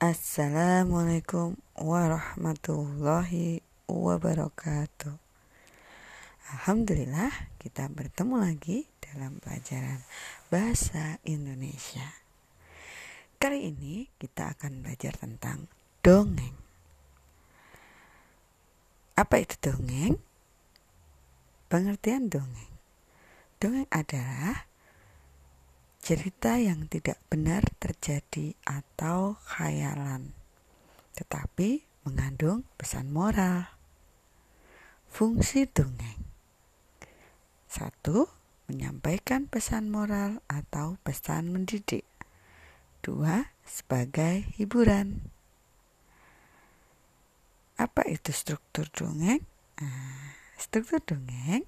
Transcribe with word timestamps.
Assalamualaikum 0.00 1.60
warahmatullahi 1.76 3.60
wabarakatuh. 3.84 5.12
Alhamdulillah, 6.56 7.28
kita 7.60 7.84
bertemu 7.92 8.40
lagi 8.40 8.88
dalam 8.96 9.36
pelajaran 9.44 10.00
bahasa 10.48 11.20
Indonesia. 11.28 12.16
Kali 13.36 13.68
ini 13.68 14.08
kita 14.16 14.56
akan 14.56 14.80
belajar 14.80 15.20
tentang 15.20 15.68
dongeng. 16.00 16.56
Apa 19.20 19.36
itu 19.36 19.52
dongeng? 19.60 20.16
Pengertian 21.68 22.32
dongeng. 22.32 22.72
Dongeng 23.60 23.84
adalah 23.92 24.64
cerita 26.00 26.56
yang 26.56 26.88
tidak 26.88 27.20
benar 27.28 27.62
terjadi 27.76 28.56
atau 28.64 29.36
khayalan, 29.44 30.32
tetapi 31.14 31.84
mengandung 32.08 32.64
pesan 32.80 33.12
moral. 33.12 33.68
Fungsi 35.10 35.68
dongeng 35.68 36.24
satu 37.70 38.26
menyampaikan 38.66 39.46
pesan 39.46 39.94
moral 39.94 40.42
atau 40.50 40.98
pesan 41.06 41.54
mendidik. 41.54 42.02
Dua, 43.00 43.46
sebagai 43.62 44.46
hiburan. 44.58 45.22
Apa 47.78 48.04
itu 48.10 48.34
struktur 48.34 48.90
dongeng? 48.92 49.40
Nah, 49.80 50.36
struktur 50.58 51.00
dongeng 51.00 51.64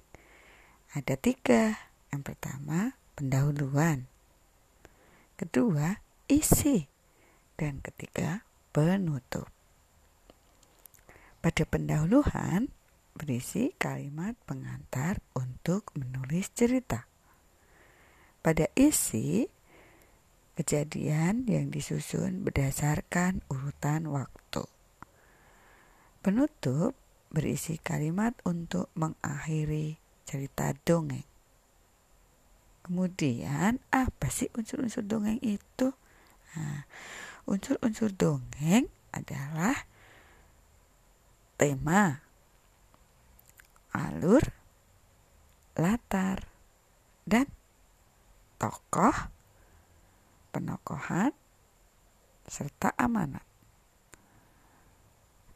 ada 0.93 1.15
tiga. 1.17 1.89
Yang 2.13 2.35
pertama, 2.35 2.93
pendahuluan 3.17 4.12
kedua 5.43 5.99
isi, 6.31 6.87
dan 7.59 7.83
ketiga 7.83 8.47
penutup. 8.71 9.51
Pada 11.43 11.67
pendahuluan 11.67 12.71
berisi 13.11 13.75
kalimat 13.75 14.39
pengantar 14.47 15.19
untuk 15.35 15.91
menulis 15.99 16.47
cerita. 16.55 17.11
Pada 18.39 18.71
isi 18.79 19.51
kejadian 20.55 21.43
yang 21.51 21.67
disusun 21.67 22.47
berdasarkan 22.47 23.43
urutan 23.51 24.07
waktu. 24.07 24.63
Penutup 26.23 26.95
berisi 27.35 27.83
kalimat 27.83 28.31
untuk 28.47 28.87
mengakhiri 28.95 29.99
cerita 30.23 30.71
dongeng. 30.87 31.32
Kemudian 32.83 33.79
apa 33.95 34.27
sih 34.27 34.51
unsur-unsur 34.59 35.07
dongeng 35.07 35.39
itu? 35.39 35.95
Nah, 36.53 36.83
unsur-unsur 37.47 38.11
dongeng 38.11 38.91
adalah 39.15 39.87
tema, 41.55 42.19
alur, 43.95 44.43
latar, 45.79 46.43
dan 47.23 47.47
tokoh, 48.59 49.31
penokohan, 50.51 51.31
serta 52.43 52.91
amanat. 52.99 53.47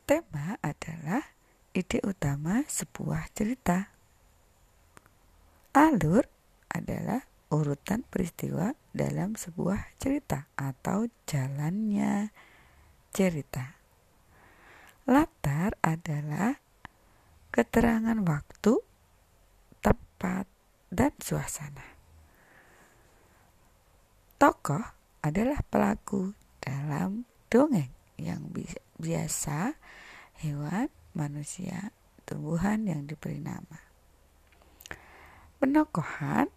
Tema 0.07 0.55
adalah 0.63 1.35
ide 1.75 1.99
utama 2.07 2.63
sebuah 2.63 3.27
cerita. 3.35 3.91
Alur 5.75 6.36
urutan 7.57 8.05
peristiwa 8.05 8.77
dalam 8.93 9.33
sebuah 9.33 9.97
cerita 9.97 10.45
atau 10.53 11.09
jalannya 11.25 12.29
cerita. 13.09 13.73
Latar 15.09 15.73
adalah 15.81 16.59
keterangan 17.49 18.19
waktu, 18.21 18.77
tempat, 19.81 20.45
dan 20.93 21.13
suasana. 21.17 21.97
Tokoh 24.37 24.83
adalah 25.25 25.57
pelaku 25.65 26.37
dalam 26.61 27.25
dongeng 27.49 27.89
yang 28.21 28.53
biasa 29.01 29.73
hewan, 30.45 30.93
manusia, 31.17 31.89
tumbuhan 32.27 32.85
yang 32.85 33.09
diberi 33.09 33.41
nama. 33.41 33.81
Penokohan 35.57 36.53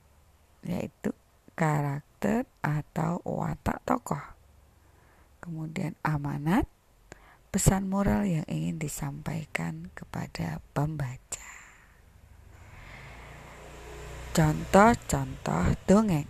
yaitu 0.65 1.13
karakter 1.55 2.49
atau 2.61 3.21
watak 3.25 3.85
tokoh. 3.85 4.21
Kemudian 5.41 5.97
amanat, 6.05 6.69
pesan 7.51 7.89
moral 7.89 8.29
yang 8.29 8.47
ingin 8.47 8.77
disampaikan 8.77 9.89
kepada 9.97 10.61
pembaca. 10.77 11.51
Contoh-contoh 14.31 15.75
dongeng. 15.91 16.29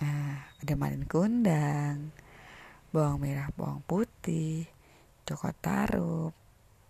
Ah, 0.00 0.48
ada 0.56 0.74
malin 0.80 1.04
kundang, 1.04 2.08
bawang 2.88 3.20
merah 3.20 3.52
bawang 3.52 3.84
putih, 3.84 4.64
cokot 5.28 5.52
tarup, 5.60 6.32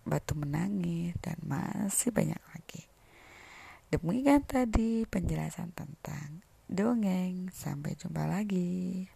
batu 0.07 0.33
menangis, 0.33 1.11
dan 1.19 1.35
masih 1.43 2.15
banyak. 2.15 2.39
Demikian 3.91 4.47
tadi 4.47 5.03
penjelasan 5.03 5.75
tentang 5.75 6.47
dongeng. 6.71 7.51
Sampai 7.51 7.99
jumpa 7.99 8.23
lagi. 8.23 9.11